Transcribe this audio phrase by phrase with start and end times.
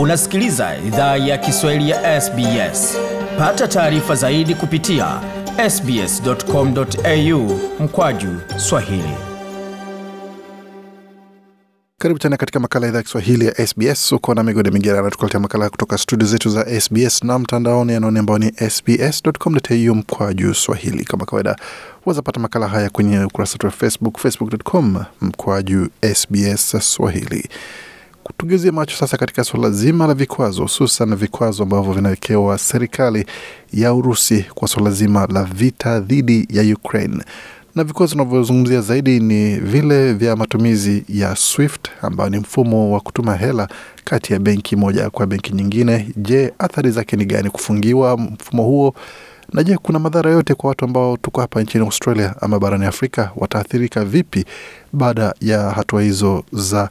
[0.00, 2.96] Unasikiliza idhaa ya Kiswahili ya SBS.
[3.38, 5.20] Pata taarifa zaidi kupitia
[5.70, 9.14] sbs.com.au mkwaju swahili.
[11.98, 14.12] Karibu tena katika makala idhaa ya Kiswahili ya SBS.
[14.12, 18.38] Uko na migode migerana, tukuletea makala kutoka studio zetu za SBS na mtandaoni anaone ambao
[18.38, 21.04] ni sbs.com.au mkwaju swahili.
[21.04, 21.56] Kama kawaida,
[22.06, 27.48] wazapata makala haya kwenye ukurasa wetu wa Facebook, facebook.com mkwaju SBS swahili.
[28.36, 33.26] Tugeuzie macho sasa katika suala zima la vikwazo, hususan vikwazo ambavyo vinawekewa serikali
[33.72, 37.24] ya Urusi kwa suala zima la vita dhidi ya Ukraine
[37.74, 43.36] na vikwazo tunavyozungumzia zaidi ni vile vya matumizi ya SWIFT ambayo ni mfumo wa kutuma
[43.36, 43.68] hela
[44.04, 46.08] kati ya benki moja kwa benki nyingine.
[46.16, 48.94] Je, athari zake ni gani kufungiwa mfumo huo?
[49.52, 53.30] Na je, kuna madhara yote kwa watu ambao tuko hapa nchini Australia ama barani Afrika?
[53.36, 54.44] Wataathirika vipi
[54.92, 56.90] baada ya hatua hizo za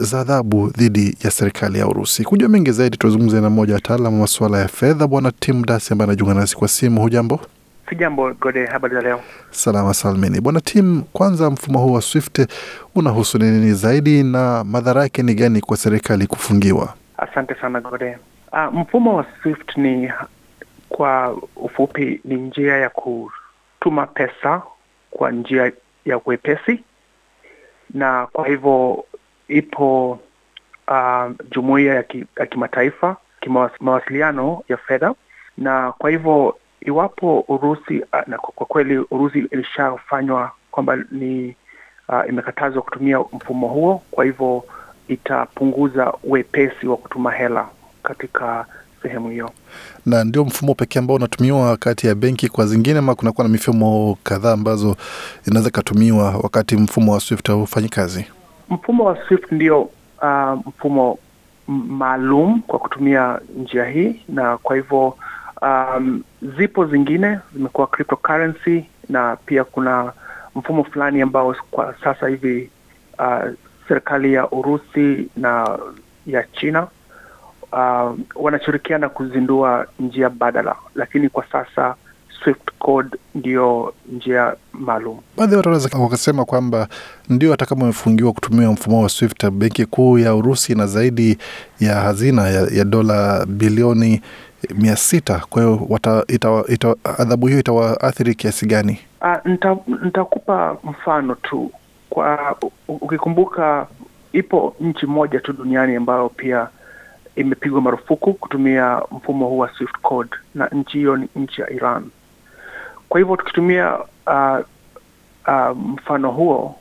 [0.00, 2.24] za adhabu dhidi ya serikali ya Urusi.
[2.24, 5.92] Kujua mengi zaidi, tuzungumze na mmoja wa wataalam wa masuala ya fedha, Bwana Tim Dasi
[5.92, 7.00] ambaye anajiunga nasi kwa simu.
[7.00, 7.40] Hujambo?
[7.90, 9.20] Sijambo Gode, habari za leo?
[9.50, 10.40] Salama salmini.
[10.40, 12.48] Bwana Tim, kwanza mfumo huu wa SWIFT
[12.94, 16.94] unahusu nini zaidi na madhara yake ni gani kwa serikali kufungiwa?
[17.18, 18.18] Asante sana Gode.
[18.52, 20.10] Uh, mfumo wa SWIFT ni
[20.88, 24.62] kwa ufupi ni njia ya kutuma pesa
[25.10, 25.72] kwa njia
[26.04, 26.80] ya wepesi,
[27.94, 29.04] na kwa hivyo
[29.48, 30.18] ipo
[30.88, 33.16] uh, jumuiya ya, ki, ya kimataifa
[33.78, 35.14] kimawasiliano ya fedha,
[35.58, 41.56] na kwa hivyo iwapo Urusi na kwa kweli Urusi ilishafanywa kwamba ni
[42.08, 44.64] uh, imekatazwa kutumia mfumo huo, kwa hivyo
[45.08, 47.68] itapunguza wepesi wa kutuma hela
[48.02, 48.66] katika
[49.02, 49.50] sehemu hiyo.
[50.06, 54.18] Na ndio mfumo pekee ambao unatumiwa kati ya benki kwa zingine, ama kunakuwa na mifumo
[54.22, 54.96] kadhaa ambazo
[55.46, 58.24] inaweza ikatumiwa wakati mfumo wa SWIFT haufanyi kazi?
[58.70, 59.82] Mfumo wa SWIFT ndio
[60.22, 61.18] uh, mfumo
[61.68, 65.16] maalum kwa kutumia njia hii, na kwa hivyo
[65.62, 66.22] um,
[66.58, 70.12] zipo zingine zimekuwa cryptocurrency na pia kuna
[70.54, 72.70] mfumo fulani ambao kwa sasa hivi
[73.18, 73.50] uh,
[73.88, 75.78] serikali ya Urusi na
[76.26, 76.86] ya China
[77.72, 81.94] uh, wanashirikiana kuzindua njia badala, lakini kwa sasa
[82.44, 85.18] Swift code ndiyo njia maalum.
[85.36, 86.88] Baadhi ya watu wanaweza wakasema kwamba
[87.28, 91.38] ndio hata kama wamefungiwa kutumia mfumo wa Swift, benki kuu ya Urusi na zaidi
[91.80, 94.22] ya hazina ya, ya dola bilioni
[94.74, 95.42] mia sita.
[95.50, 95.88] Kwa hiyo
[97.18, 98.98] adhabu hiyo itawaathiri kiasi gani?
[99.20, 101.70] Uh, nitakupa mfano tu
[102.10, 102.56] kwa
[102.88, 103.86] ukikumbuka,
[104.32, 106.68] ipo nchi moja tu duniani ambayo pia
[107.36, 112.04] imepigwa marufuku kutumia mfumo huu wa Swift code, na nchi hiyo ni nchi ya Iran.
[113.08, 114.58] Kwa hivyo tukitumia uh,
[115.48, 116.74] uh, mfano huo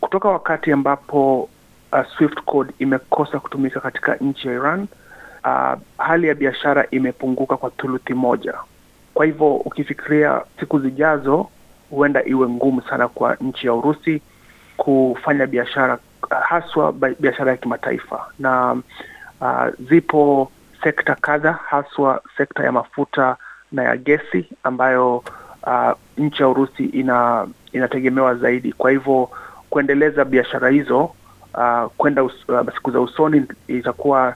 [0.00, 1.48] kutoka wakati ambapo
[1.92, 4.86] uh, Swift code imekosa kutumika katika nchi ya Iran
[5.44, 8.54] uh, hali ya biashara imepunguka kwa thuluthi moja.
[9.14, 11.48] Kwa hivyo ukifikiria siku zijazo,
[11.90, 14.22] huenda iwe ngumu sana kwa nchi ya Urusi
[14.76, 18.72] kufanya biashara uh, haswa biashara ya kimataifa, na
[19.40, 20.50] uh, zipo
[20.82, 23.36] sekta kadha, haswa sekta ya mafuta
[23.72, 25.16] na ya gesi ambayo
[25.66, 28.72] uh, nchi ya Urusi ina inategemewa zaidi.
[28.72, 29.30] Kwa hivyo
[29.70, 31.00] kuendeleza biashara hizo
[31.54, 32.30] uh, kwenda uh,
[32.74, 34.34] siku za usoni itakuwa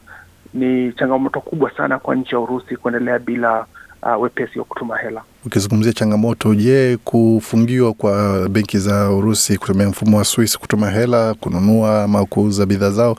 [0.54, 3.66] ni changamoto kubwa sana kwa nchi ya Urusi kuendelea bila
[4.02, 5.22] uh, wepesi wa kutuma hela.
[5.46, 12.02] Ukizungumzia changamoto, je, kufungiwa kwa benki za Urusi kutumia mfumo wa Swiss kutuma hela, kununua
[12.04, 13.16] ama kuuza bidhaa zao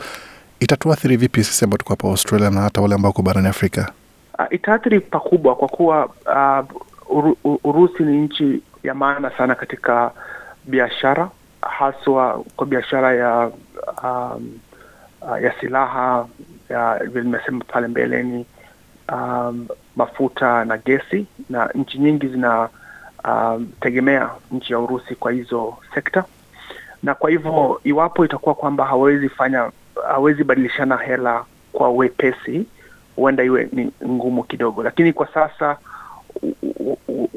[0.59, 3.91] itatuathiri vipi sisi ambao tuko hapa Australia na hata wale ambao ko barani Afrika?
[4.39, 6.65] Uh, itaathiri pakubwa kwa kuwa uh,
[7.63, 10.11] Urusi ni nchi ya maana sana katika
[10.65, 11.29] biashara,
[11.61, 13.51] haswa kwa biashara ya
[14.03, 14.59] um,
[15.21, 16.27] uh, ya silaha
[17.01, 18.45] vile nimesema pale mbeleni,
[19.11, 26.23] um, mafuta na gesi, na nchi nyingi zinategemea um, nchi ya Urusi kwa hizo sekta,
[27.03, 29.71] na kwa hivyo iwapo itakuwa kwamba hawezi fanya
[30.07, 32.65] hawezi badilishana hela kwa wepesi
[33.15, 35.77] huenda iwe ni ngumu kidogo, lakini kwa sasa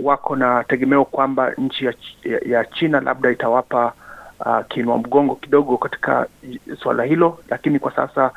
[0.03, 1.95] wako na tegemeo kwamba nchi ya,
[2.47, 3.93] ya China labda itawapa
[4.41, 6.27] uh, kiinua mgongo kidogo katika
[6.83, 8.31] suala hilo, lakini kwa sasa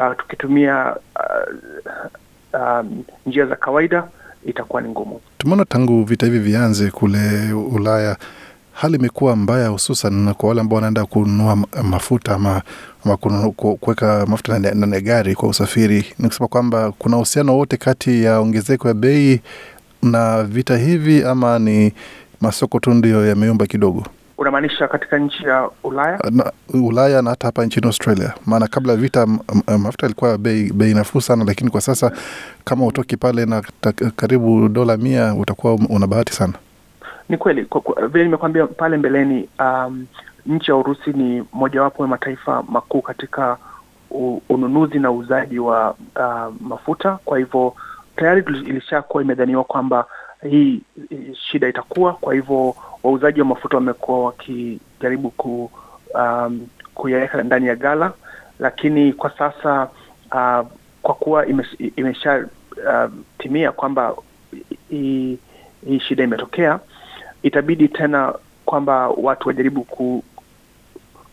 [0.00, 4.08] uh, tukitumia uh, um, njia za kawaida
[4.46, 5.20] itakuwa ni ngumu.
[5.38, 8.16] Tumeona tangu vita hivi vianze kule Ulaya
[8.74, 12.62] hali imekuwa mbaya, hususan kwa wale ambao wanaenda kununua mafuta ama,
[13.04, 13.16] ama
[13.80, 16.04] kuweka mafuta ndani ya gari kwa usafiri.
[16.18, 19.40] Ni kusema kwamba kuna uhusiano wote kati ya ongezeko ya bei
[20.02, 21.92] na vita hivi, ama ni
[22.40, 24.04] masoko tu ndio yameyumba kidogo?
[24.38, 26.18] Unamaanisha katika nchi ya Ulaya?
[26.30, 28.34] na, Ulaya na hata hapa nchini Australia?
[28.46, 29.26] Maana kabla ya vita
[29.78, 32.12] mafuta yalikuwa bei, bei nafuu sana, lakini kwa sasa
[32.64, 33.62] kama utoki pale na
[34.16, 36.52] karibu dola mia utakuwa una bahati sana.
[37.28, 37.66] Ni kweli
[38.08, 40.06] vile nimekuambia pale mbeleni, um,
[40.46, 43.56] nchi ya Urusi ni mojawapo ya mataifa makuu katika
[44.48, 47.18] ununuzi na uuzaji wa uh, mafuta.
[47.24, 47.74] Kwa hivyo
[48.16, 50.06] tayari ilishakuwa imedhaniwa kwamba
[50.50, 50.80] hii
[51.34, 52.12] shida itakuwa.
[52.12, 55.70] Kwa hivyo wauzaji wa mafuta wamekuwa wakijaribu ku,
[56.14, 58.12] um, kuyaweka ndani ya gala,
[58.58, 59.88] lakini kwa sasa
[60.32, 60.66] uh,
[61.02, 62.50] kwa kuwa imeshatimia,
[63.36, 64.14] imesha uh, kwamba
[64.90, 65.38] hii
[66.08, 66.78] shida imetokea,
[67.44, 70.24] itabidi tena kwamba watu wajaribu ku,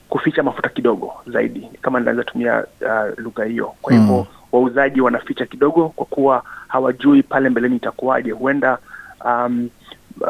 [0.09, 3.73] kuficha mafuta kidogo zaidi, kama ninaweza tumia uh, lugha hiyo.
[3.81, 4.25] Kwa hivyo Mm.
[4.51, 8.31] wauzaji wanaficha kidogo, kwa kuwa hawajui pale mbeleni itakuwaje.
[8.31, 8.77] Huenda
[9.25, 9.69] um,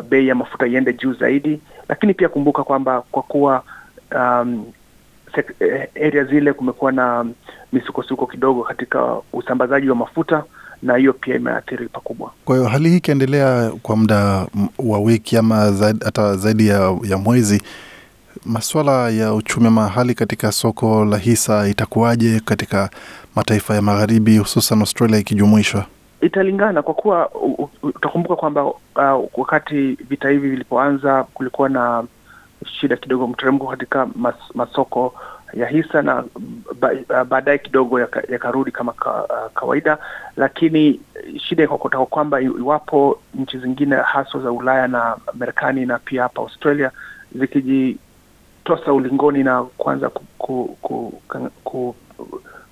[0.09, 3.63] bei ya mafuta iende juu zaidi, lakini pia kumbuka kwamba kwa kuwa
[4.15, 4.65] um,
[5.59, 7.25] eh, area zile kumekuwa na
[7.73, 10.43] misukosuko kidogo katika usambazaji wa mafuta,
[10.83, 12.31] na hiyo pia imeathiri pakubwa.
[12.45, 14.47] Kwa hiyo hali hii ikiendelea kwa muda
[14.79, 17.61] wa wiki ama zaidi, hata zaidi ya, ya mwezi,
[18.45, 22.89] masuala ya uchumi ama hali katika soko la hisa itakuwaje katika
[23.35, 25.85] mataifa ya magharibi, hususan Australia ikijumuishwa?
[26.21, 27.31] Italingana kwa kuwa
[27.83, 28.75] utakumbuka kwamba uh,
[29.37, 32.03] wakati vita hivi vilipoanza kulikuwa na
[32.65, 35.13] shida kidogo, mteremko katika mas, masoko
[35.53, 36.23] ya hisa na
[37.29, 39.97] baadaye kidogo yaka- yakarudi kama ka, uh, kawaida,
[40.37, 41.01] lakini
[41.39, 46.91] shida ikakotaka kwamba iwapo nchi zingine haswa za Ulaya na Marekani na pia hapa Australia
[47.35, 51.21] zikijitosa ulingoni na kuanza ku, ku, ku,
[51.63, 51.95] ku,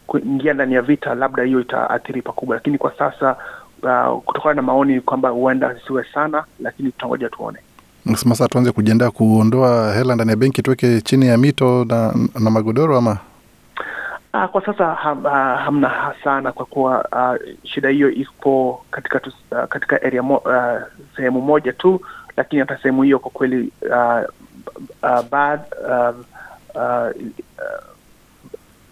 [0.07, 3.35] kuingia ndani ya vita, labda hiyo itaathiri pakubwa, lakini kwa sasa
[3.83, 7.59] uh, kutokana na maoni kwamba huenda isiwe sana, lakini tutangoja tuone.
[8.15, 12.97] Sasa tuanze kujiandaa kuondoa hela ndani ya benki, tuweke chini ya mito na, na magodoro
[12.97, 13.17] ama
[14.33, 19.31] Uh, kwa sasa ham, uh, hamna sana kwa kuwa uh, shida hiyo ipo katika tu,
[19.51, 20.81] uh, katika area mo, uh,
[21.15, 22.01] sehemu moja tu,
[22.37, 24.21] lakini hata sehemu hiyo kwa kweli uh,
[25.03, 25.59] uh, bad
[25.89, 26.15] uh,
[26.75, 27.09] uh,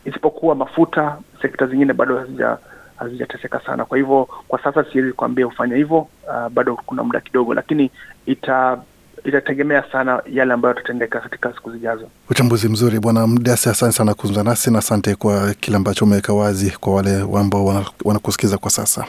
[0.05, 2.57] isipokuwa mafuta, sekta zingine bado hazija
[2.95, 3.85] hazijateseka sana.
[3.85, 7.91] Kwa hivyo kwa sasa siwezi kuambia hufanya hivyo, uh, bado kuna muda kidogo, lakini
[8.25, 8.77] ita
[9.25, 12.07] itategemea sana yale ambayo yatatendeka katika siku zijazo.
[12.29, 16.71] Uchambuzi mzuri Bwana Mdasi, asante sana kuzungumza nasi na asante kwa kile ambacho umeweka wazi
[16.71, 19.05] kwa wale ambao wana- wanakusikiza kwa sasa.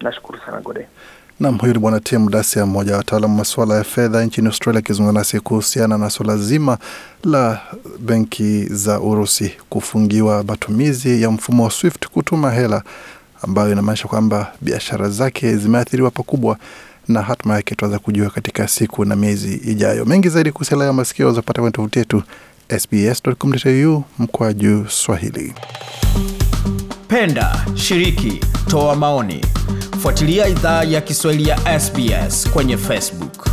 [0.00, 0.86] Nashukuru sana Gode.
[1.40, 5.18] Nam, huyu ni Bwana Tim Dasia, mmoja wa wataalam masuala ya fedha nchini Australia, akizungumza
[5.20, 6.78] nasi kuhusiana na suala zima
[7.24, 7.60] la
[7.98, 12.82] benki za Urusi kufungiwa matumizi ya mfumo wa SWIFT kutuma hela,
[13.42, 16.56] ambayo inamaanisha kwamba biashara zake zimeathiriwa pakubwa
[17.08, 20.04] na hatma yake tuweza kujua katika siku na miezi ijayo.
[20.04, 22.22] Mengi zaidi kuhusiana na masikio zapata kwenye tovuti yetu
[22.78, 25.52] sbs.com.au juu Swahili.
[27.08, 29.40] Penda, shiriki, toa maoni.
[30.02, 33.48] Fuatilia idhaa ya Kiswahili ya SBS kwenye Facebook.